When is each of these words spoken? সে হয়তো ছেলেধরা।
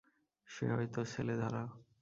সে 0.47 0.65
হয়তো 0.73 1.01
ছেলেধরা। 1.05 1.63